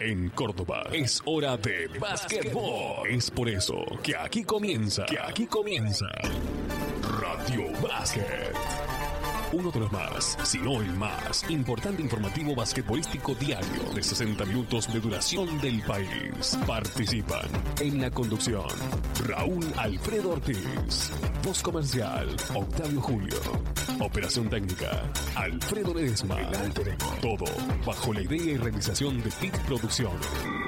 [0.00, 3.08] En Córdoba es hora de básquetbol.
[3.08, 6.06] Es por eso que aquí comienza, que aquí comienza
[7.20, 8.54] Radio Básquet.
[9.54, 14.92] Uno de los más, si no el más, importante informativo basquetbolístico diario de 60 minutos
[14.92, 16.58] de duración del país.
[16.66, 17.46] Participan
[17.78, 18.66] en la conducción
[19.28, 21.12] Raúl Alfredo Ortiz,
[21.44, 23.38] voz comercial Octavio Julio,
[24.00, 26.36] operación técnica Alfredo Ledesma.
[27.22, 27.44] Todo
[27.86, 30.63] bajo la idea y realización de TIC Producciones.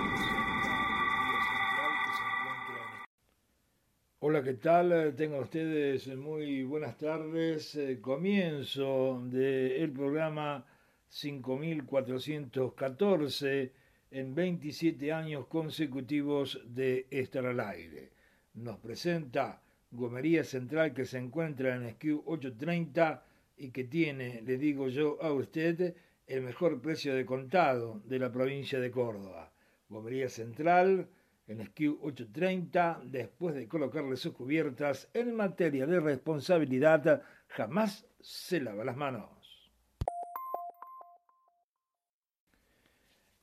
[4.29, 5.15] Hola, ¿qué tal?
[5.15, 7.77] Tengan ustedes muy buenas tardes.
[7.77, 10.67] Eh, comienzo del programa
[11.09, 13.73] 5414
[14.11, 18.11] en 27 años consecutivos de estar al aire.
[18.55, 19.63] Nos presenta
[19.93, 23.25] Gomería Central que se encuentra en SKU 830
[23.59, 25.95] y que tiene, le digo yo a usted,
[26.27, 29.53] el mejor precio de contado de la provincia de Córdoba.
[29.89, 31.09] Gomería Central
[31.47, 38.85] en SKU 830, después de colocarle sus cubiertas, en materia de responsabilidad, jamás se lava
[38.85, 39.31] las manos.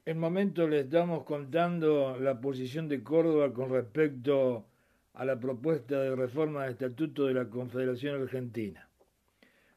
[0.05, 4.67] En momento le estamos contando la posición de Córdoba con respecto
[5.13, 8.89] a la propuesta de reforma del Estatuto de la Confederación Argentina.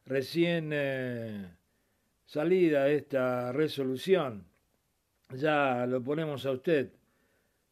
[0.05, 1.49] Recién eh,
[2.25, 4.45] salida esta resolución,
[5.33, 6.96] ya lo ponemos a usted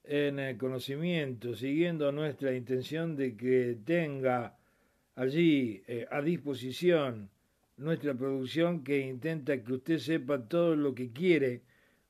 [0.07, 4.57] en el conocimiento, siguiendo nuestra intención de que tenga
[5.15, 7.29] allí eh, a disposición
[7.77, 11.61] nuestra producción que intenta que usted sepa todo lo que quiere,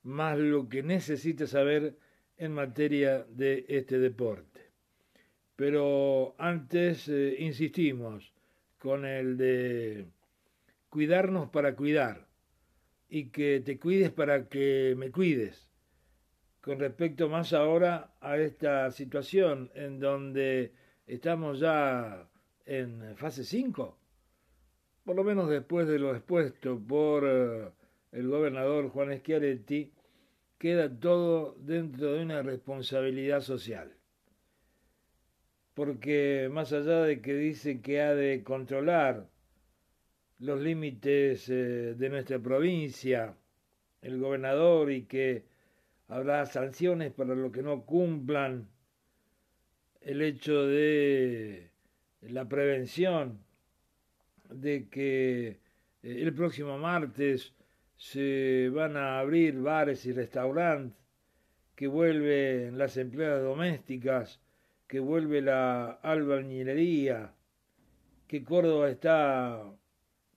[0.04, 1.98] más lo que necesita saber
[2.38, 4.62] en materia de este deporte.
[5.56, 8.34] Pero antes eh, insistimos
[8.78, 10.06] con el de
[10.90, 12.28] cuidarnos para cuidar
[13.10, 15.65] y que te cuides para que me cuides
[16.66, 20.74] con respecto más ahora a esta situación en donde
[21.06, 22.28] estamos ya
[22.66, 23.96] en fase 5,
[25.04, 27.70] por lo menos después de lo expuesto por eh,
[28.14, 29.94] el gobernador Juan Schiaretti,
[30.58, 33.96] queda todo dentro de una responsabilidad social.
[35.76, 39.30] Porque más allá de que dice que ha de controlar
[40.40, 43.38] los límites eh, de nuestra provincia,
[44.02, 45.54] el gobernador, y que
[46.08, 48.68] habrá sanciones para los que no cumplan
[50.02, 51.72] el hecho de
[52.22, 53.40] la prevención
[54.50, 55.58] de que eh,
[56.04, 57.54] el próximo martes
[57.98, 60.98] se van a abrir bares y restaurantes,
[61.76, 64.40] que vuelven las empleadas domésticas,
[64.88, 67.34] que vuelve la albañilería,
[68.28, 69.64] que Córdoba está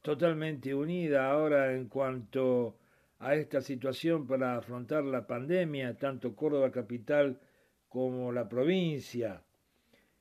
[0.03, 2.77] totalmente unida ahora en cuanto
[3.21, 7.41] a esta situación para afrontar la pandemia, tanto Córdoba capital
[7.89, 9.43] como la provincia,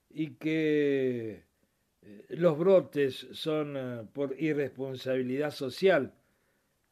[0.09, 1.43] y que
[2.01, 6.13] eh, los brotes son eh, por irresponsabilidad social,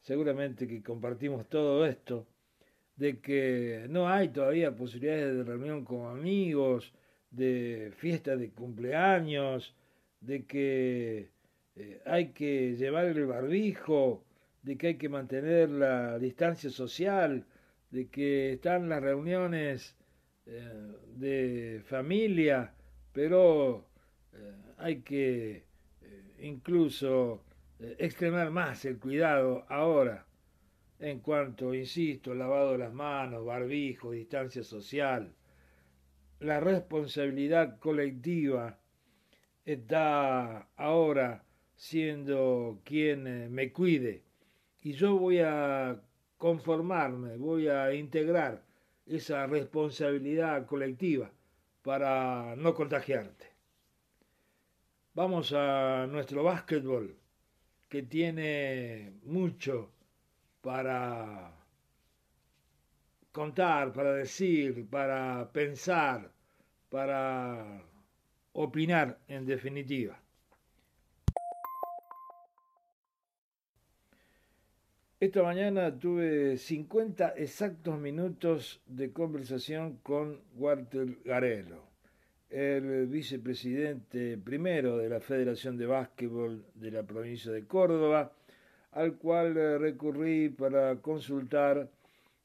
[0.00, 2.26] seguramente que compartimos todo esto,
[2.94, 6.92] de que no hay todavía posibilidades de reunión con amigos,
[7.30, 9.74] de fiesta de cumpleaños,
[10.20, 11.30] de que
[11.74, 14.25] eh, hay que llevar el barbijo,
[14.66, 17.46] de que hay que mantener la distancia social,
[17.90, 19.96] de que están las reuniones
[20.44, 22.74] eh, de familia,
[23.12, 23.86] pero
[24.32, 25.64] eh, hay que
[26.02, 27.44] eh, incluso
[27.78, 30.26] extremar más el cuidado ahora
[30.98, 35.32] en cuanto, insisto, lavado de las manos, barbijo, distancia social.
[36.40, 38.80] La responsabilidad colectiva
[39.64, 41.44] está ahora
[41.76, 44.25] siendo quien me cuide
[44.86, 46.00] y yo voy a
[46.36, 48.62] conformarme, voy a integrar
[49.04, 51.28] esa responsabilidad colectiva
[51.82, 53.46] para no contagiarte.
[55.12, 57.16] Vamos a nuestro básquetbol,
[57.88, 59.90] que tiene mucho
[60.60, 61.50] para
[63.32, 66.30] contar, para decir, para pensar,
[66.88, 67.82] para
[68.52, 70.16] opinar en definitiva.
[75.18, 81.84] Esta mañana tuve 50 exactos minutos de conversación con Walter Garelo,
[82.50, 88.30] el vicepresidente primero de la Federación de Básquetbol de la provincia de Córdoba,
[88.92, 91.88] al cual eh, recurrí para consultar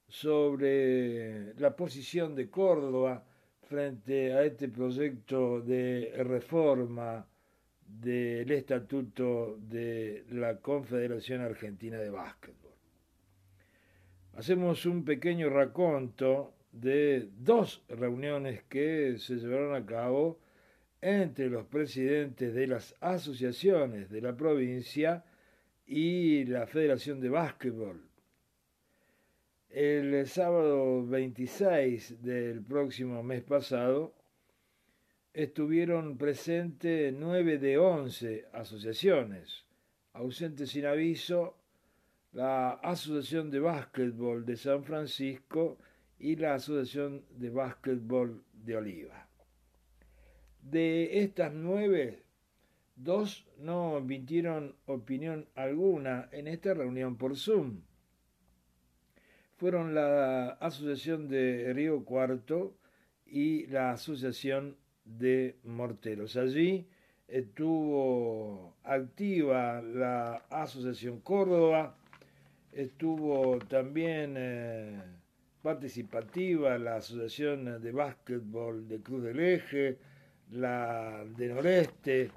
[0.08, 3.22] sobre la posición de Córdoba
[3.64, 7.28] frente a este proyecto de reforma
[7.86, 12.61] del estatuto de la Confederación Argentina de Básquetbol.
[14.34, 20.40] Hacemos un pequeño raconto de dos reuniones que se llevaron a cabo
[21.02, 25.26] entre los presidentes de las asociaciones de la provincia
[25.86, 28.02] y la Federación de Básquetbol.
[29.70, 34.14] El sábado 26 del próximo mes pasado
[35.34, 39.66] estuvieron presentes nueve de once asociaciones,
[40.14, 41.61] ausentes sin aviso,
[42.34, 45.78] la Asociación de Básquetbol de San Francisco
[46.18, 49.28] y la Asociación de Básquetbol de Oliva.
[50.62, 52.24] De estas nueve,
[52.96, 57.82] dos no emitieron opinión alguna en esta reunión por Zoom.
[59.58, 62.78] Fueron la Asociación de Río Cuarto
[63.26, 66.38] y la Asociación de Morteros.
[66.38, 66.88] Allí
[67.28, 71.98] estuvo activa la Asociación Córdoba,
[72.72, 75.02] estuvo también eh,
[75.62, 79.98] participativa la Asociación de Básquetbol de Cruz del Eje,
[80.52, 82.32] la de Noreste,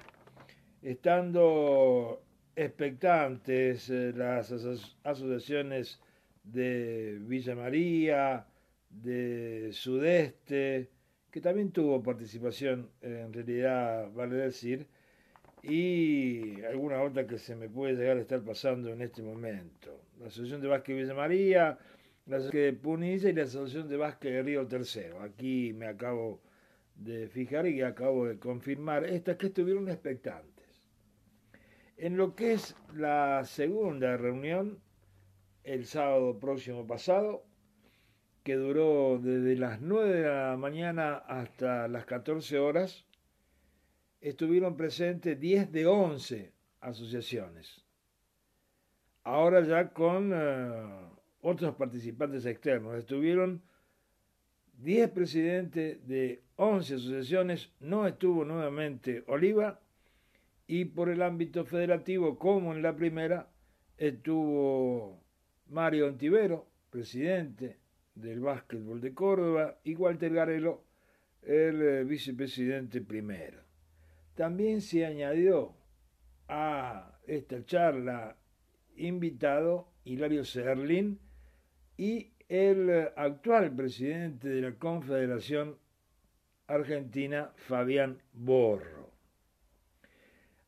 [0.81, 2.21] estando
[2.55, 4.51] expectantes eh, las
[5.03, 5.99] asociaciones
[6.43, 8.45] de Villa María,
[8.89, 10.89] de Sudeste,
[11.31, 14.87] que también tuvo participación, en realidad, vale decir,
[15.63, 20.04] y alguna otra que se me puede llegar a estar pasando en este momento.
[20.19, 21.77] La Asociación de Básquet Villa María,
[22.25, 25.21] la Asociación de Punilla y la Asociación de Básquet de Río Tercero.
[25.21, 26.41] Aquí me acabo
[26.95, 30.65] de fijar y acabo de confirmar estas que estuvieron expectantes.
[31.97, 34.79] En lo que es la segunda reunión,
[35.63, 37.45] el sábado próximo pasado,
[38.43, 43.05] que duró desde las 9 de la mañana hasta las 14 horas,
[44.21, 47.84] estuvieron presentes 10 de 11 asociaciones.
[49.25, 51.09] Ahora ya con eh,
[51.41, 52.95] otros participantes externos.
[52.95, 53.63] Estuvieron
[54.77, 59.79] 10 presidentes de 11 asociaciones, no estuvo nuevamente Oliva
[60.67, 63.49] y por el ámbito federativo, como en la primera,
[63.97, 65.19] estuvo
[65.69, 67.77] Mario Ontivero, presidente
[68.13, 70.83] del básquetbol de Córdoba, y Walter Garelo,
[71.41, 73.59] el eh, vicepresidente primero.
[74.35, 75.75] También se añadió
[76.47, 78.37] a esta charla
[78.97, 81.19] invitado Hilario Serlin
[81.97, 85.77] y el actual presidente de la Confederación
[86.67, 89.11] Argentina, Fabián Borro.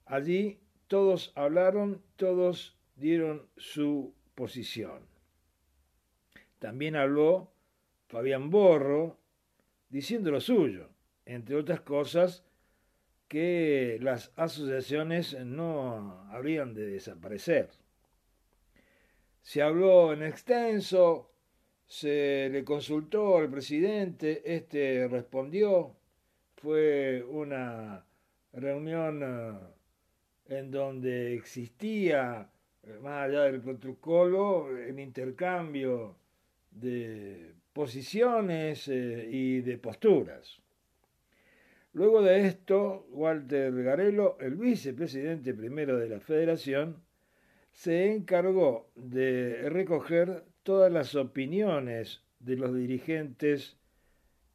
[0.05, 5.01] Allí todos hablaron, todos dieron su posición.
[6.59, 7.51] También habló
[8.07, 9.17] Fabián Borro
[9.89, 10.89] diciendo lo suyo,
[11.25, 12.43] entre otras cosas,
[13.27, 17.69] que las asociaciones no habrían de desaparecer.
[19.47, 21.31] Se habló en extenso
[21.85, 25.95] se le consultó al presidente, este respondió,
[26.57, 28.05] fue una
[28.51, 32.49] reunión eh, en donde existía,
[32.83, 36.17] eh, más allá del protocolo, el intercambio
[36.69, 40.57] de posiciones eh, y de posturas.
[41.93, 47.06] Luego de esto, Walter Garelo, el vicepresidente primero de la federación,
[47.77, 53.77] se encargó de recoger todas las opiniones de los dirigentes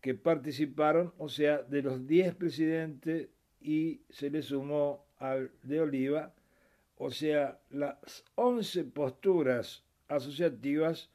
[0.01, 3.29] que participaron, o sea, de los 10 presidentes
[3.61, 6.35] y se le sumó al de Oliva,
[6.97, 11.09] o sea, las 11 posturas asociativas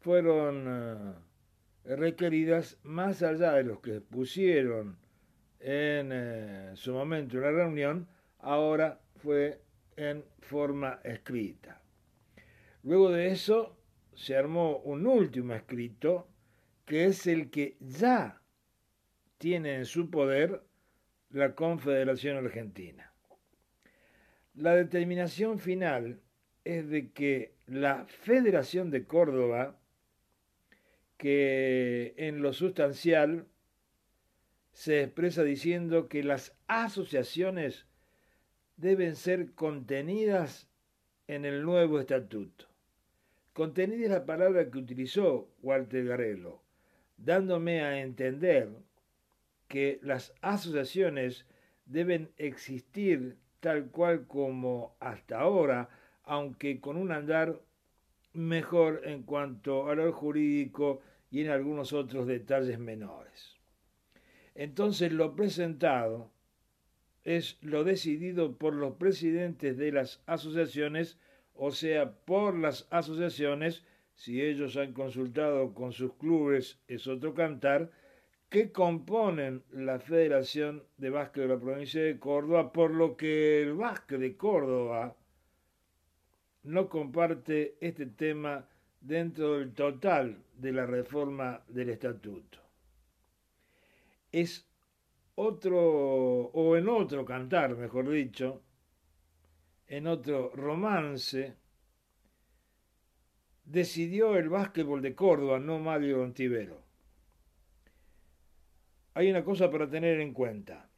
[0.00, 4.96] fueron eh, requeridas más allá de los que pusieron
[5.60, 9.63] en eh, su momento en la reunión, ahora fue
[9.96, 11.80] en forma escrita.
[12.82, 13.78] Luego de eso
[14.14, 16.28] se armó un último escrito
[16.84, 18.42] que es el que ya
[19.38, 20.62] tiene en su poder
[21.30, 23.12] la Confederación Argentina.
[24.54, 26.20] La determinación final
[26.64, 29.80] es de que la Federación de Córdoba,
[31.16, 33.46] que en lo sustancial
[34.72, 37.86] se expresa diciendo que las asociaciones
[38.76, 40.68] deben ser contenidas
[41.26, 42.66] en el nuevo estatuto.
[43.52, 46.60] Contenida es la palabra que utilizó Walter Garello,
[47.16, 48.68] dándome a entender
[49.68, 51.46] que las asociaciones
[51.86, 55.88] deben existir tal cual como hasta ahora,
[56.24, 57.60] aunque con un andar
[58.32, 61.00] mejor en cuanto a lo jurídico
[61.30, 63.54] y en algunos otros detalles menores.
[64.54, 66.33] Entonces lo presentado
[67.24, 71.18] es lo decidido por los presidentes de las asociaciones
[71.54, 77.90] o sea, por las asociaciones si ellos han consultado con sus clubes es otro cantar,
[78.48, 83.74] que componen la Federación de Básquet de la provincia de Córdoba, por lo que el
[83.74, 85.16] básquet de Córdoba
[86.62, 88.68] no comparte este tema
[89.00, 92.58] dentro del total de la reforma del estatuto.
[94.30, 94.66] Es
[95.36, 98.62] otro, o en otro cantar, mejor dicho,
[99.86, 101.56] en otro romance,
[103.64, 106.82] decidió el básquetbol de Córdoba, no Mario Ontivero.
[109.14, 110.88] Hay una cosa para tener en cuenta.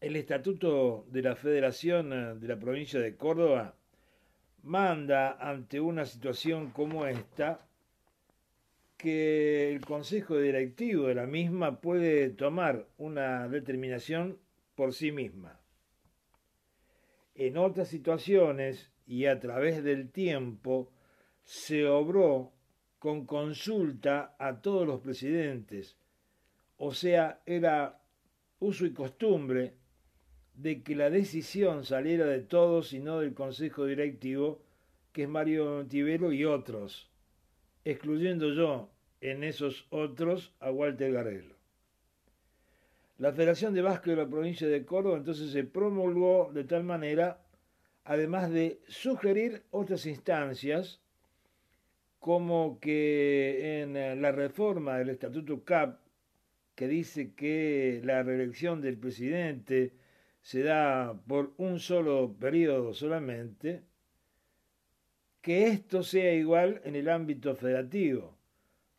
[0.00, 3.74] El estatuto de la Federación de la provincia de Córdoba
[4.62, 7.66] manda ante una situación como esta
[9.00, 14.38] que el Consejo Directivo de la misma puede tomar una determinación
[14.74, 15.58] por sí misma.
[17.34, 20.92] En otras situaciones y a través del tiempo
[21.44, 22.52] se obró
[22.98, 25.96] con consulta a todos los presidentes,
[26.76, 28.02] o sea, era
[28.58, 29.76] uso y costumbre
[30.54, 34.62] de que la decisión saliera de todos y no del Consejo Directivo,
[35.12, 37.09] que es Mario Tivero y otros,
[37.84, 41.54] excluyendo yo en esos otros a Walter Garelo.
[43.18, 47.42] La Federación de Básquet de la provincia de Córdoba entonces se promulgó de tal manera,
[48.04, 51.02] además de sugerir otras instancias,
[52.18, 56.00] como que en la reforma del Estatuto CAP,
[56.74, 59.92] que dice que la reelección del presidente
[60.40, 63.82] se da por un solo periodo solamente,
[65.40, 68.36] que esto sea igual en el ámbito federativo,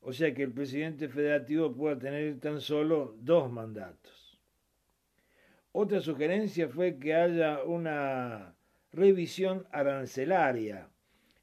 [0.01, 4.39] o sea que el presidente federativo pueda tener tan solo dos mandatos.
[5.71, 8.55] Otra sugerencia fue que haya una
[8.91, 10.89] revisión arancelaria.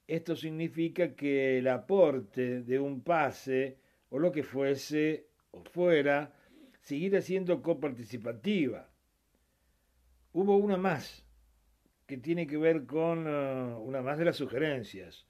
[0.07, 3.79] Esto significa que el aporte de un pase
[4.11, 6.33] o lo que fuese o fuera
[6.81, 8.89] siguiera siendo coparticipativa
[10.33, 11.25] Hubo una más
[12.09, 15.27] que tiene que ver con uh, una más de las sugerencias,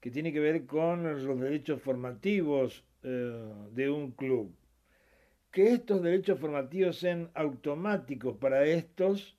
[0.00, 4.56] que tiene que ver con los derechos formativos uh, de un club.
[5.50, 9.36] Que estos derechos formativos sean automáticos para estos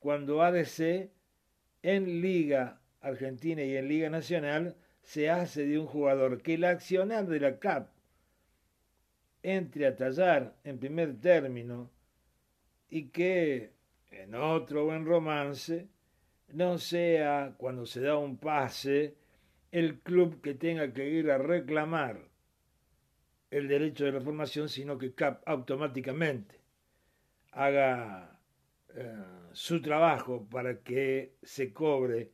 [0.00, 1.10] cuando ADC
[1.82, 7.26] en Liga Argentina y en Liga Nacional se hace de un jugador, que el accionar
[7.26, 7.88] de la CAP
[9.44, 11.88] entre a tallar en primer término
[12.90, 13.70] y que
[14.10, 15.88] en otro buen romance,
[16.52, 19.16] no sea cuando se da un pase
[19.70, 22.20] el club que tenga que ir a reclamar
[23.50, 26.56] el derecho de formación, sino que CAP automáticamente
[27.52, 28.38] haga
[28.94, 29.14] eh,
[29.52, 32.30] su trabajo para que se cobre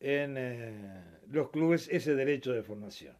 [0.00, 3.16] en eh, los clubes ese derecho de formación.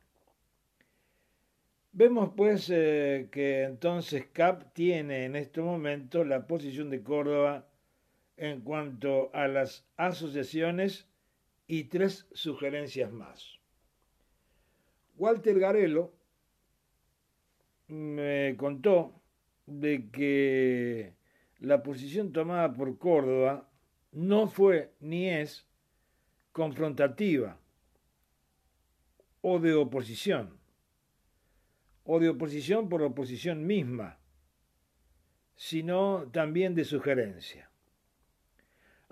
[1.92, 7.66] Vemos pues eh, que entonces CAP tiene en este momento la posición de Córdoba
[8.42, 11.06] en cuanto a las asociaciones
[11.68, 13.60] y tres sugerencias más.
[15.16, 16.12] Walter Garelo
[17.86, 19.22] me contó
[19.66, 21.14] de que
[21.60, 23.70] la posición tomada por Córdoba
[24.10, 25.64] no fue ni es
[26.50, 27.60] confrontativa
[29.40, 30.58] o de oposición,
[32.02, 34.18] o de oposición por oposición misma,
[35.54, 37.71] sino también de sugerencia.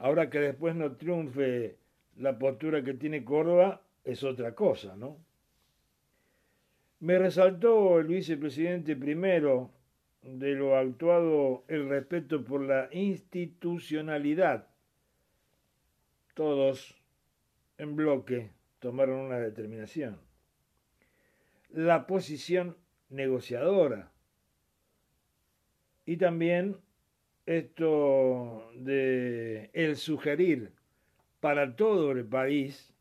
[0.01, 1.77] Ahora que después no triunfe
[2.17, 5.19] la postura que tiene Córdoba, es otra cosa, ¿no?
[7.01, 9.71] Me resaltó el vicepresidente primero
[10.23, 14.69] de lo actuado el respeto por la institucionalidad.
[16.33, 16.99] Todos
[17.77, 20.19] en bloque tomaron una determinación.
[21.69, 22.75] La posición
[23.11, 24.11] negociadora
[26.07, 26.79] y también
[27.51, 30.73] esto de el sugerir
[31.41, 32.95] para todo el país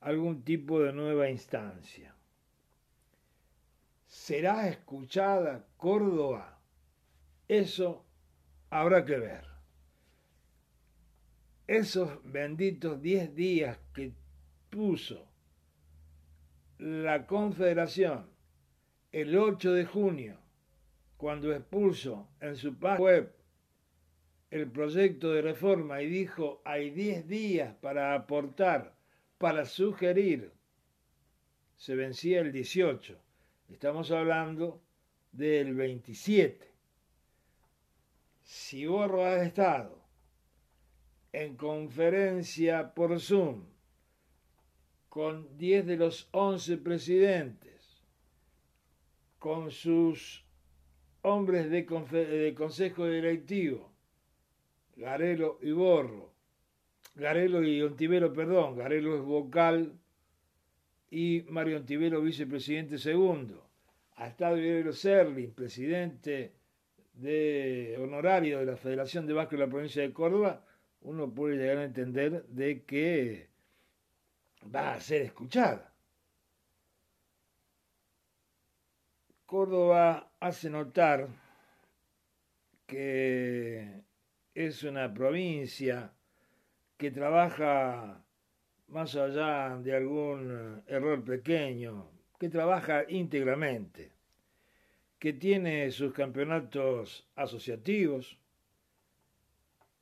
[0.00, 2.14] algún tipo de nueva instancia.
[4.06, 6.60] ¿Será escuchada Córdoba?
[7.48, 8.04] Eso
[8.70, 9.44] habrá que ver.
[11.66, 14.12] Esos benditos diez días que
[14.70, 15.26] puso
[16.78, 18.30] la Confederación
[19.10, 20.38] el 8 de junio,
[21.16, 23.39] cuando expuso en su página web
[24.50, 28.94] el proyecto de reforma y dijo hay 10 días para aportar,
[29.38, 30.52] para sugerir,
[31.76, 33.18] se vencía el 18.
[33.70, 34.82] Estamos hablando
[35.32, 36.68] del 27.
[38.42, 40.00] Si Borro ha estado
[41.32, 43.64] en conferencia por Zoom
[45.08, 48.02] con 10 de los 11 presidentes,
[49.38, 50.44] con sus
[51.22, 53.89] hombres de, consejo directivo,
[55.00, 56.30] Garelo y Borro,
[57.14, 59.98] Garelo y Ontivero, perdón, Garelo es vocal
[61.10, 63.66] y Mario Ontivero vicepresidente segundo.
[64.16, 66.52] Ha estado Guerrero Serling, presidente
[67.14, 70.66] de honorario de la Federación de Vasco de la provincia de Córdoba,
[71.00, 73.48] uno puede llegar a entender de que
[74.74, 75.94] va a ser escuchada.
[79.46, 81.26] Córdoba hace notar
[82.86, 84.09] que
[84.54, 86.12] es una provincia
[86.96, 88.24] que trabaja
[88.88, 94.10] más allá de algún error pequeño, que trabaja íntegramente,
[95.18, 98.38] que tiene sus campeonatos asociativos,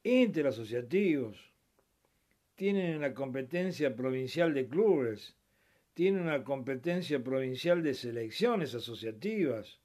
[0.02, 1.52] interasociativos,
[2.54, 5.36] tienen una competencia provincial de clubes,
[5.94, 9.80] tienen una competencia provincial de selecciones asociativas,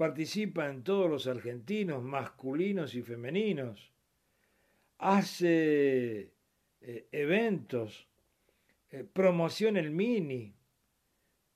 [0.00, 3.92] participa en todos los argentinos, masculinos y femeninos,
[4.96, 6.30] hace
[6.80, 8.08] eh, eventos,
[8.90, 10.54] eh, promociona el mini,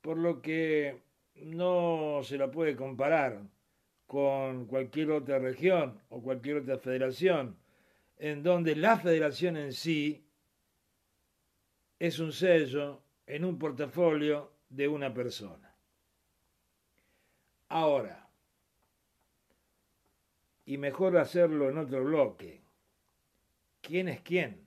[0.03, 1.01] por lo que
[1.37, 3.41] no se la puede comparar
[4.07, 7.57] con cualquier otra región o cualquier otra federación,
[8.19, 10.23] en donde la federación en sí
[11.99, 15.75] es un sello en un portafolio de una persona.
[17.71, 18.24] Ahora,
[20.67, 22.61] y mejor hacerlo en otro bloque,
[23.81, 24.67] ¿quién es quién?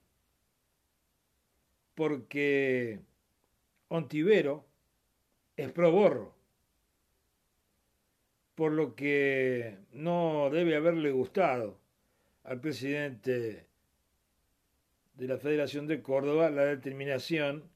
[1.95, 2.99] Porque
[3.89, 4.65] Ontivero
[5.55, 6.37] es pro borro
[8.57, 11.79] por lo que no debe haberle gustado
[12.43, 13.67] al presidente
[15.13, 17.69] de la Federación de Córdoba la determinación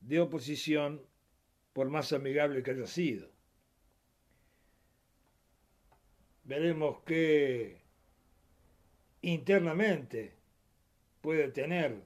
[0.00, 1.00] de oposición
[1.72, 3.33] por más amigable que haya sido.
[6.44, 7.80] Veremos qué
[9.22, 10.34] internamente
[11.22, 12.02] puede tener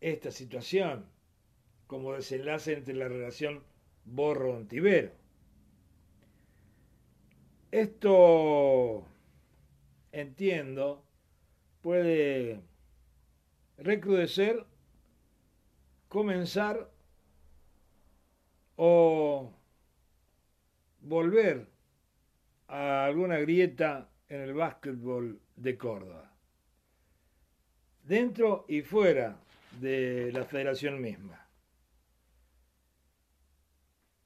[0.00, 1.06] esta situación
[1.86, 3.62] como desenlace entre la relación
[4.04, 5.12] Borro-Ontivero.
[7.70, 9.06] Esto,
[10.12, 11.02] entiendo,
[11.80, 12.60] puede
[13.78, 14.66] recrudecer,
[16.08, 16.90] comenzar
[18.76, 19.50] o
[21.00, 21.73] volver
[22.68, 26.30] a alguna grieta en el básquetbol de Córdoba,
[28.02, 29.36] dentro y fuera
[29.80, 31.40] de la federación misma.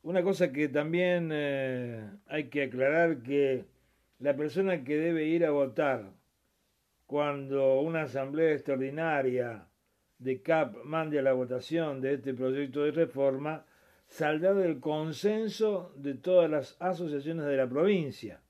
[0.02, 3.64] Una cosa que también eh, hay que aclarar que
[4.20, 6.12] la persona que debe ir a votar
[7.06, 9.66] cuando una asamblea extraordinaria
[10.18, 13.64] de CAP mande a la votación de este proyecto de reforma
[14.08, 18.40] saldrá del consenso de todas las asociaciones de la provincia,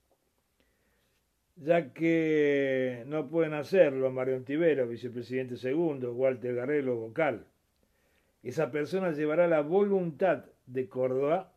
[1.57, 7.47] ya que no pueden hacerlo Mario Antivero, vicepresidente segundo, Walter Garrelo, vocal.
[8.42, 11.53] Esa persona llevará la voluntad de Córdoba,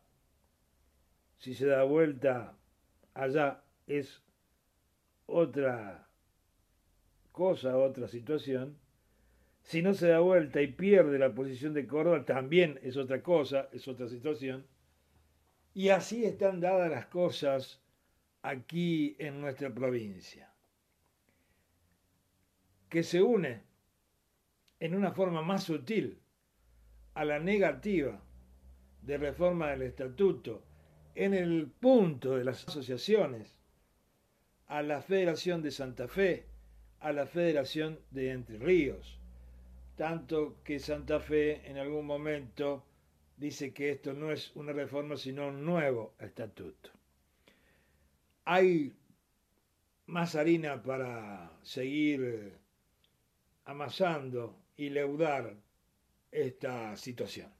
[1.38, 2.56] si se da vuelta
[3.14, 4.22] allá es
[5.26, 6.08] otra
[7.30, 8.81] cosa, otra situación.
[9.62, 13.68] Si no se da vuelta y pierde la posición de Córdoba, también es otra cosa,
[13.72, 14.66] es otra situación.
[15.74, 17.80] Y así están dadas las cosas
[18.42, 20.52] aquí en nuestra provincia,
[22.88, 23.62] que se une
[24.80, 26.18] en una forma más sutil
[27.14, 28.20] a la negativa
[29.02, 30.64] de reforma del estatuto
[31.14, 33.58] en el punto de las asociaciones
[34.66, 36.46] a la Federación de Santa Fe,
[37.00, 39.21] a la Federación de Entre Ríos.
[39.96, 42.84] Tanto que Santa Fe en algún momento
[43.36, 46.90] dice que esto no es una reforma sino un nuevo estatuto.
[48.44, 48.92] Hay
[50.06, 52.52] más harina para seguir
[53.64, 55.54] amasando y leudar
[56.30, 57.52] esta situación.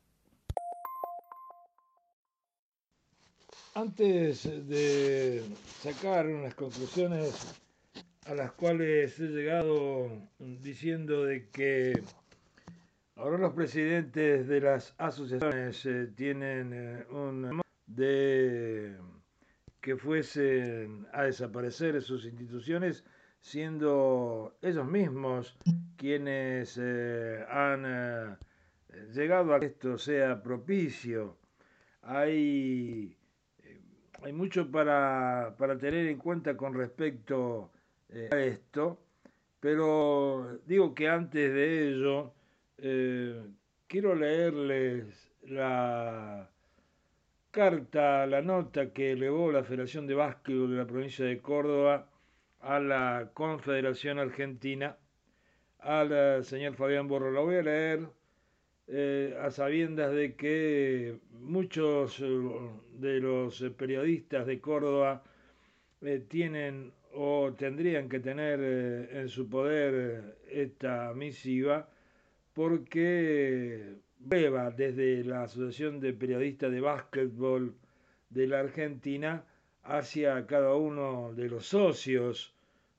[3.75, 5.43] Antes de
[5.81, 7.55] sacar unas conclusiones
[8.27, 12.03] a las cuales he llegado diciendo de que
[13.23, 18.97] ahora los presidentes de las asociaciones eh, tienen eh, un de
[19.81, 23.05] que fuesen a desaparecer sus instituciones,
[23.41, 25.57] siendo ellos mismos
[25.97, 28.39] quienes eh, han
[29.13, 31.39] llegado a que esto sea propicio.
[32.03, 33.17] Hay
[34.23, 37.71] hay mucho para, tener en cuenta con respecto
[38.09, 39.01] eh, a esto,
[39.61, 42.33] pero digo que antes de ello,
[42.85, 43.41] eh,
[43.87, 46.51] quiero leerles la
[47.53, 52.09] carta, la nota que elevó la Federación de Básquetbol de la provincia de Córdoba
[52.61, 54.97] a la Confederación Argentina,
[55.79, 57.31] al señor Fabián Borro.
[57.31, 58.09] La voy a leer
[58.89, 62.25] eh, a sabiendas de que muchos eh,
[62.95, 65.23] de los periodistas de Córdoba
[66.29, 68.59] tienen o tendrían que tener
[69.13, 71.89] en su poder esta misiva
[72.55, 73.97] porque
[74.29, 77.75] prueba desde la Asociación de Periodistas de Básquetbol
[78.31, 79.45] de la Argentina
[79.83, 82.55] hacia cada uno de los socios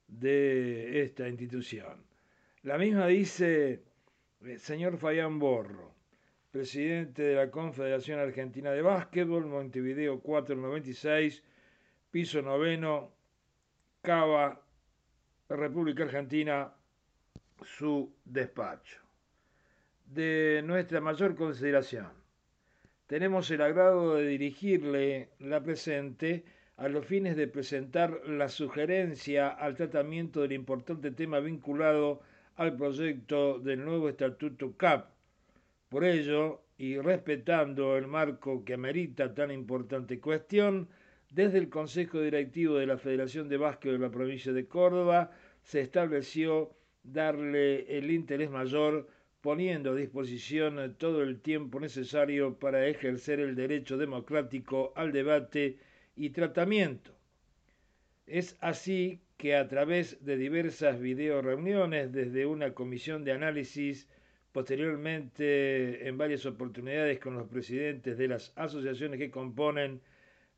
[0.07, 2.03] de esta institución.
[2.63, 3.83] La misma dice
[4.41, 5.93] el señor Fabián Borro,
[6.51, 11.43] presidente de la Confederación Argentina de Básquetbol, Montevideo 496,
[12.11, 13.11] piso noveno,
[14.01, 14.61] Cava,
[15.49, 16.73] República Argentina,
[17.63, 19.02] su despacho
[20.05, 22.07] de nuestra mayor consideración.
[23.07, 26.43] Tenemos el agrado de dirigirle la presente
[26.77, 32.21] a los fines de presentar la sugerencia al tratamiento del importante tema vinculado
[32.55, 35.09] al proyecto del nuevo Estatuto CAP.
[35.89, 40.89] Por ello, y respetando el marco que amerita tan importante cuestión,
[41.29, 45.31] desde el Consejo Directivo de la Federación de Básquet de la provincia de Córdoba
[45.63, 46.71] se estableció
[47.03, 49.07] darle el interés mayor
[49.43, 55.79] poniendo a disposición todo el tiempo necesario para ejercer el derecho democrático al debate
[56.15, 57.11] y tratamiento.
[58.25, 64.07] Es así que a través de diversas videoreuniones desde una comisión de análisis,
[64.53, 69.99] posteriormente en varias oportunidades con los presidentes de las asociaciones que componen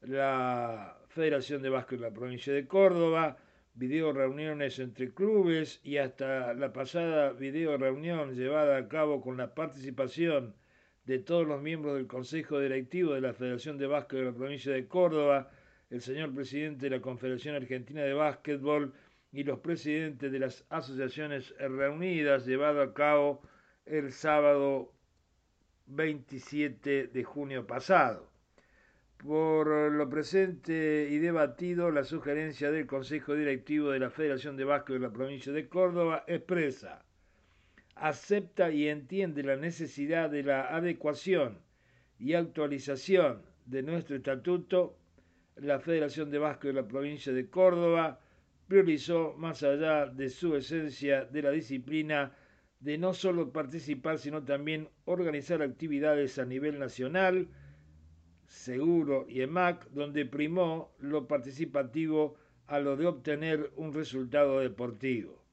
[0.01, 3.39] la Federación de Vasco de la provincia de Córdoba,
[3.75, 9.53] video reuniones entre clubes y hasta la pasada video reunión llevada a cabo con la
[9.53, 10.55] participación
[11.03, 14.71] de todos los miembros del Consejo Directivo de la Federación de Básquet de la provincia
[14.71, 15.51] de Córdoba,
[15.89, 18.93] el señor presidente de la Confederación Argentina de Básquetbol
[19.33, 23.41] y los presidentes de las asociaciones reunidas llevado a cabo
[23.85, 24.93] el sábado
[25.87, 28.34] 27 de junio pasado.
[29.25, 34.93] Por lo presente y debatido, la sugerencia del Consejo Directivo de la Federación de Vasco
[34.93, 37.03] de la provincia de Córdoba expresa,
[37.95, 41.57] acepta y entiende la necesidad de la adecuación
[42.19, 44.95] y actualización de nuestro estatuto.
[45.55, 48.19] La Federación de Vasco de la provincia de Córdoba
[48.67, 52.31] priorizó, más allá de su esencia de la disciplina,
[52.79, 57.47] de no solo participar, sino también organizar actividades a nivel nacional,
[58.55, 62.35] Seguro y EMAC, donde primó lo participativo
[62.67, 65.43] a lo de obtener un resultado deportivo.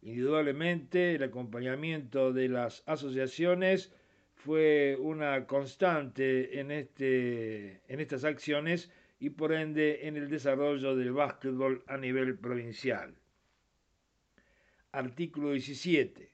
[0.00, 3.92] Indudablemente, el acompañamiento de las asociaciones
[4.34, 11.12] fue una constante en, este, en estas acciones y por ende en el desarrollo del
[11.12, 13.14] básquetbol a nivel provincial.
[14.90, 16.32] Artículo 17.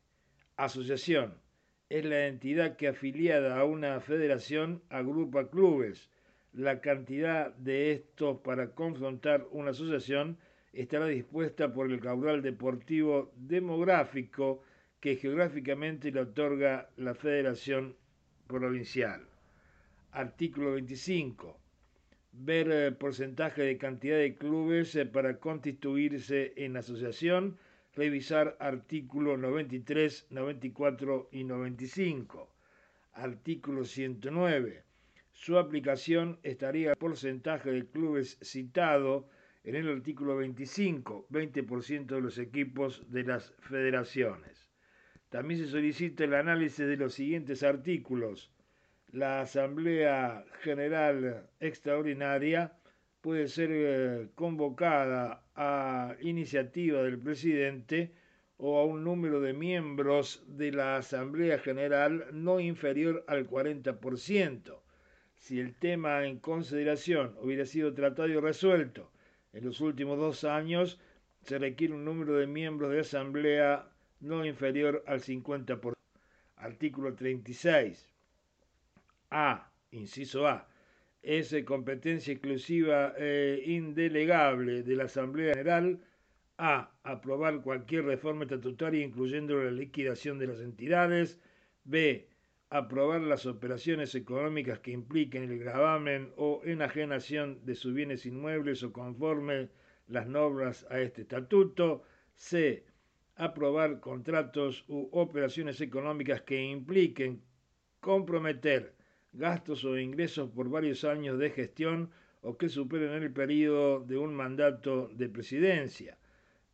[0.56, 1.43] Asociación
[1.88, 6.10] es la entidad que afiliada a una federación agrupa clubes.
[6.52, 10.38] La cantidad de estos para confrontar una asociación
[10.72, 14.62] estará dispuesta por el caudal deportivo demográfico
[15.00, 17.96] que geográficamente le otorga la federación
[18.46, 19.26] provincial.
[20.12, 21.58] Artículo 25.
[22.32, 27.58] Ver el eh, porcentaje de cantidad de clubes eh, para constituirse en asociación
[27.96, 32.50] revisar artículos 93, 94 y 95.
[33.12, 34.82] Artículo 109.
[35.32, 39.28] Su aplicación estaría el porcentaje de clubes citado
[39.64, 44.70] en el artículo 25, 20% de los equipos de las federaciones.
[45.30, 48.52] También se solicita el análisis de los siguientes artículos.
[49.10, 52.76] La Asamblea General Extraordinaria
[53.24, 58.12] puede ser eh, convocada a iniciativa del presidente
[58.58, 64.78] o a un número de miembros de la Asamblea General no inferior al 40%.
[65.36, 69.10] Si el tema en consideración hubiera sido tratado y resuelto
[69.54, 71.00] en los últimos dos años,
[71.40, 73.88] se requiere un número de miembros de Asamblea
[74.20, 75.94] no inferior al 50%.
[76.56, 78.06] Artículo 36.
[79.30, 79.70] A.
[79.92, 80.68] Inciso A
[81.24, 85.98] es competencia exclusiva e indelegable de la Asamblea General
[86.58, 86.90] a.
[87.02, 91.40] aprobar cualquier reforma estatutaria incluyendo la liquidación de las entidades,
[91.84, 92.28] b.
[92.68, 98.92] aprobar las operaciones económicas que impliquen el gravamen o enajenación de sus bienes inmuebles o
[98.92, 99.70] conforme
[100.08, 102.02] las normas a este estatuto,
[102.36, 102.84] c.
[103.36, 107.42] aprobar contratos u operaciones económicas que impliquen
[108.00, 108.94] comprometer
[109.34, 114.34] gastos o ingresos por varios años de gestión o que superen el periodo de un
[114.34, 116.18] mandato de presidencia,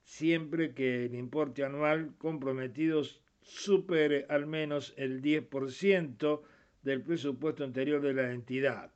[0.03, 3.03] siempre que el importe anual comprometido
[3.42, 6.42] supere al menos el 10%
[6.83, 8.92] del presupuesto anterior de la entidad.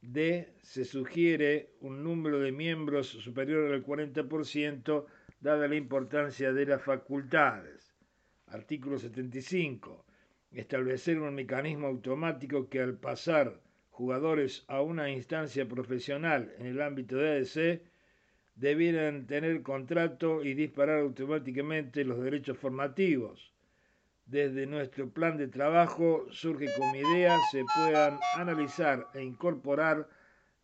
[0.00, 0.54] D.
[0.62, 5.06] Se sugiere un número de miembros superior al 40%,
[5.40, 7.94] dada la importancia de las facultades.
[8.46, 10.04] Artículo 75.
[10.52, 17.16] Establecer un mecanismo automático que al pasar jugadores a una instancia profesional en el ámbito
[17.16, 17.82] de ADC
[18.54, 23.52] debieran tener contrato y disparar automáticamente los derechos formativos.
[24.26, 30.08] Desde nuestro plan de trabajo surge como idea se puedan analizar e incorporar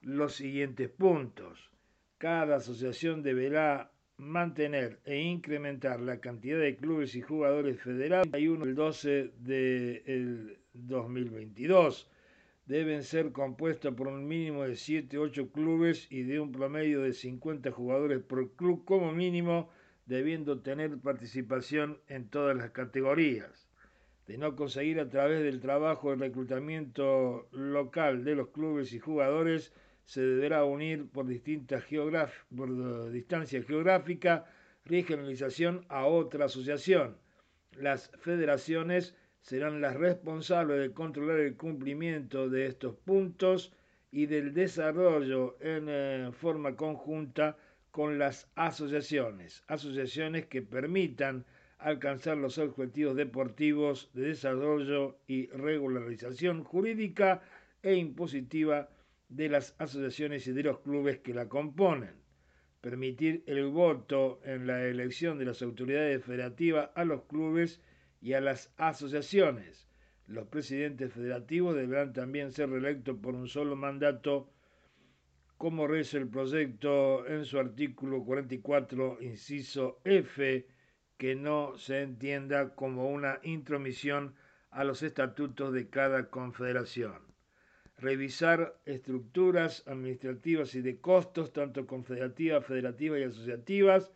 [0.00, 1.70] los siguientes puntos.
[2.18, 8.28] Cada asociación deberá mantener e incrementar la cantidad de clubes y jugadores federados.
[8.32, 12.08] El 12 de 2022
[12.66, 17.12] deben ser compuestos por un mínimo de 7 8 clubes y de un promedio de
[17.12, 19.68] 50 jugadores por club como mínimo,
[20.06, 23.68] debiendo tener participación en todas las categorías.
[24.26, 29.72] De no conseguir a través del trabajo el reclutamiento local de los clubes y jugadores,
[30.04, 31.84] se deberá unir por distintas
[32.56, 34.44] por distancia geográfica,
[34.84, 37.16] regionalización a otra asociación.
[37.78, 43.72] Las federaciones serán las responsables de controlar el cumplimiento de estos puntos
[44.10, 47.56] y del desarrollo en eh, forma conjunta
[47.90, 51.44] con las asociaciones, asociaciones que permitan
[51.78, 57.42] alcanzar los objetivos deportivos de desarrollo y regularización jurídica
[57.82, 58.88] e impositiva
[59.34, 62.14] de las asociaciones y de los clubes que la componen,
[62.80, 67.80] permitir el voto en la elección de las autoridades federativas a los clubes
[68.20, 69.88] y a las asociaciones.
[70.28, 74.52] Los presidentes federativos deberán también ser reelectos por un solo mandato,
[75.58, 80.66] como reza el proyecto en su artículo 44, inciso F,
[81.18, 84.36] que no se entienda como una intromisión
[84.70, 87.33] a los estatutos de cada confederación.
[87.98, 94.12] Revisar estructuras administrativas y de costos, tanto confederativas, federativas y asociativas,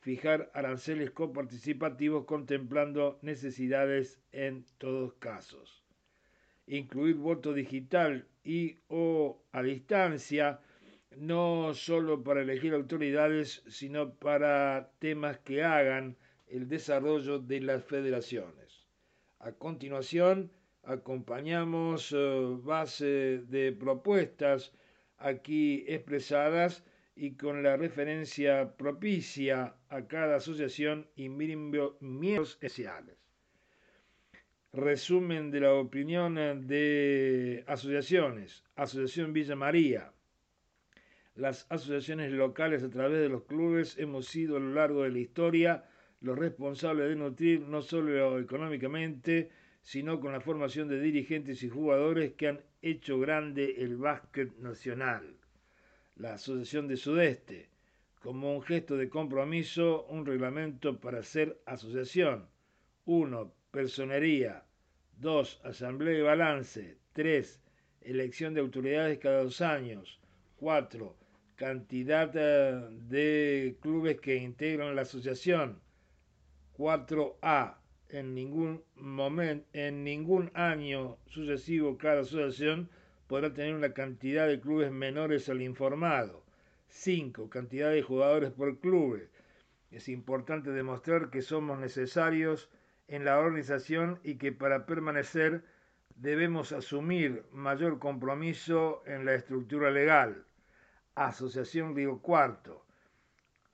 [0.00, 5.82] fijar aranceles coparticipativos contemplando necesidades en todos casos.
[6.66, 10.60] Incluir voto digital y o a distancia,
[11.16, 18.86] no solo para elegir autoridades, sino para temas que hagan el desarrollo de las federaciones.
[19.40, 20.50] A continuación,
[20.88, 24.72] acompañamos eh, base de propuestas
[25.18, 26.82] aquí expresadas
[27.14, 33.16] y con la referencia propicia a cada asociación y miembros especiales.
[34.72, 36.34] Resumen de la opinión
[36.66, 38.64] de asociaciones.
[38.76, 40.12] Asociación Villa María.
[41.34, 45.18] Las asociaciones locales a través de los clubes hemos sido a lo largo de la
[45.18, 45.84] historia
[46.20, 49.50] los responsables de nutrir no solo económicamente,
[49.82, 55.38] sino con la formación de dirigentes y jugadores que han hecho grande el básquet nacional
[56.18, 57.68] la Asociación de Sudeste,
[58.20, 62.48] como un gesto de compromiso, un reglamento para ser asociación.
[63.04, 63.52] 1.
[63.70, 64.64] Personería.
[65.18, 65.60] 2.
[65.64, 66.98] Asamblea y balance.
[67.12, 67.62] 3.
[68.00, 70.20] Elección de autoridades cada dos años.
[70.56, 71.16] 4.
[71.54, 75.80] Cantidad eh, de clubes que integran la asociación.
[76.76, 77.77] 4A.
[78.10, 82.88] En ningún momento, en ningún año sucesivo cada asociación
[83.26, 86.42] podrá tener una cantidad de clubes menores al informado.
[86.88, 87.50] 5.
[87.50, 89.28] Cantidad de jugadores por club.
[89.90, 92.70] Es importante demostrar que somos necesarios
[93.08, 95.62] en la organización y que para permanecer
[96.16, 100.46] debemos asumir mayor compromiso en la estructura legal.
[101.14, 102.87] Asociación Río Cuarto.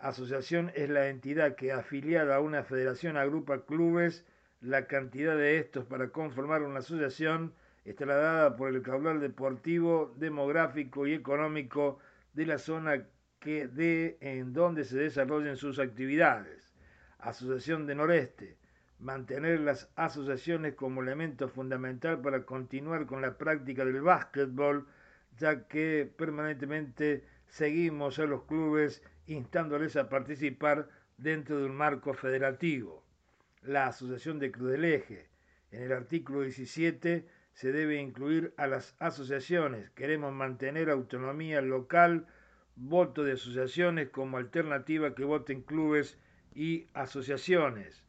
[0.05, 4.27] Asociación es la entidad que afiliada a una federación agrupa clubes,
[4.61, 7.55] la cantidad de estos para conformar una asociación
[7.87, 12.01] estará dada por el caudal deportivo, demográfico y económico
[12.35, 13.07] de la zona
[13.41, 16.75] que en donde se desarrollen sus actividades.
[17.19, 18.59] Asociación de Noreste.
[18.99, 24.87] Mantener las asociaciones como elemento fundamental para continuar con la práctica del básquetbol,
[25.39, 33.05] ya que permanentemente seguimos a los clubes instándoles a participar dentro de un marco federativo.
[33.63, 35.29] La Asociación de Cruz del Eje.
[35.71, 39.91] En el artículo 17 se debe incluir a las asociaciones.
[39.91, 42.27] Queremos mantener autonomía local,
[42.77, 46.19] voto de asociaciones como alternativa que voten clubes
[46.55, 48.05] y asociaciones.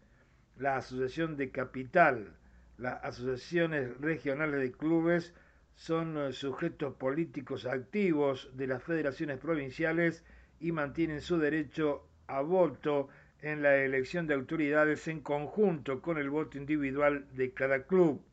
[0.57, 2.35] La asociación de capital.
[2.77, 5.33] Las asociaciones regionales de clubes
[5.75, 10.23] son eh, sujetos políticos activos de las federaciones provinciales
[10.65, 13.07] y mantienen su derecho a voto
[13.39, 18.25] en la elección de autoridades en conjunto con el voto individual de cada club.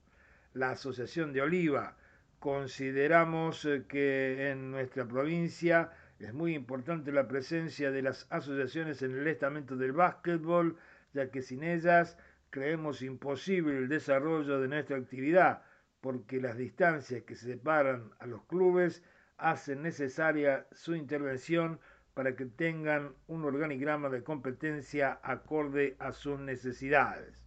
[0.55, 1.95] La Asociación de Oliva.
[2.38, 9.14] Consideramos eh, que en nuestra provincia es muy importante la presencia de las asociaciones en
[9.14, 10.79] el estamento del básquetbol,
[11.12, 12.16] ya que sin ellas
[12.49, 15.64] creemos imposible el desarrollo de nuestra actividad,
[16.01, 19.03] porque las distancias que separan a los clubes
[19.37, 21.79] hacen necesaria su intervención
[22.14, 27.42] para que tengan un organigrama de competencia acorde a sus necesidades.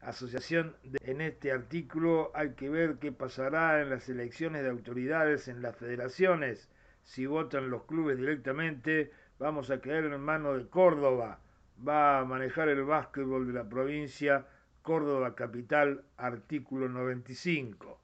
[0.00, 5.60] Asociación en este artículo hay que ver qué pasará en las elecciones de autoridades en
[5.60, 6.70] las federaciones.
[7.04, 11.40] Si votan los clubes directamente, vamos a quedar en manos de Córdoba.
[11.86, 14.46] Va a manejar el básquetbol de la provincia
[14.82, 18.00] Córdoba Capital, artículo 95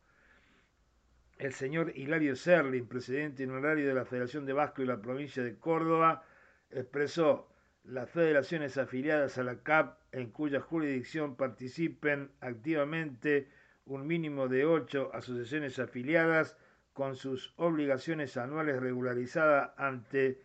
[1.38, 5.56] el señor Hilario Serlin, presidente honorario de la Federación de Vasco y la provincia de
[5.56, 6.24] Córdoba,
[6.70, 7.48] expresó
[7.84, 13.48] las federaciones afiliadas a la CAP en cuya jurisdicción participen activamente
[13.86, 16.56] un mínimo de ocho asociaciones afiliadas
[16.94, 20.40] con sus obligaciones anuales regularizadas ante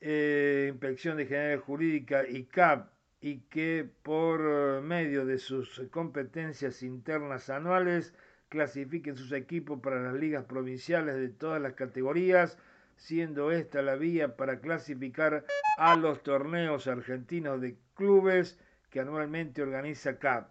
[0.00, 7.48] eh, Inspección de General Jurídica y CAP y que por medio de sus competencias internas
[7.48, 8.12] anuales
[8.48, 12.58] clasifiquen sus equipos para las ligas provinciales de todas las categorías,
[12.96, 15.44] siendo esta la vía para clasificar
[15.76, 18.58] a los torneos argentinos de clubes
[18.90, 20.50] que anualmente organiza CAP.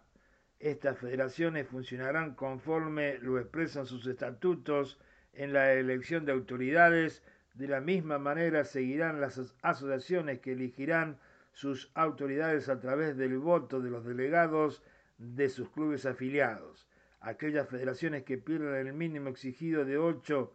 [0.59, 4.99] Estas federaciones funcionarán conforme lo expresan sus estatutos
[5.33, 7.23] en la elección de autoridades.
[7.53, 11.19] De la misma manera seguirán las asociaciones que elegirán
[11.51, 14.83] sus autoridades a través del voto de los delegados
[15.17, 16.87] de sus clubes afiliados
[17.23, 20.53] aquellas federaciones que pierdan el mínimo exigido de ocho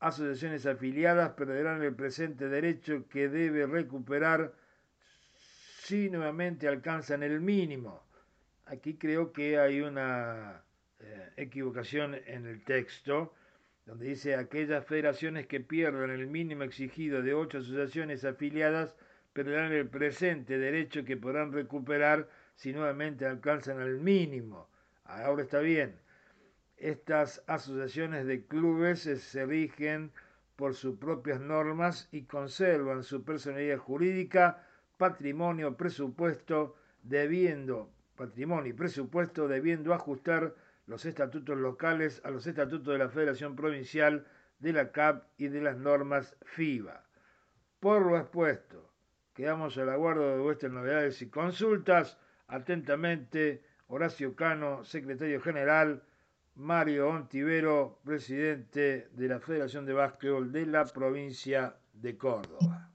[0.00, 4.52] asociaciones afiliadas perderán el presente derecho que debe recuperar
[5.82, 8.04] si nuevamente alcanzan el mínimo.
[8.66, 10.62] Aquí creo que hay una
[11.00, 13.34] eh, equivocación en el texto,
[13.86, 18.94] donde dice aquellas federaciones que pierdan el mínimo exigido de ocho asociaciones afiliadas
[19.32, 24.68] perderán el presente derecho que podrán recuperar si nuevamente alcanzan el mínimo
[25.08, 25.98] ahora está bien,
[26.76, 30.12] estas asociaciones de clubes se rigen
[30.54, 34.64] por sus propias normas y conservan su personalidad jurídica,
[34.96, 40.54] patrimonio, presupuesto, debiendo, patrimonio y presupuesto, debiendo ajustar
[40.86, 44.26] los estatutos locales a los estatutos de la Federación Provincial,
[44.58, 47.04] de la CAP y de las normas FIBA.
[47.80, 48.92] Por lo expuesto,
[49.34, 52.18] quedamos al aguardo de vuestras novedades y consultas.
[52.48, 56.02] Atentamente, Horacio Cano, secretario general,
[56.54, 62.87] Mario Ontivero, presidente de la Federación de Básquetbol de la provincia de Córdoba.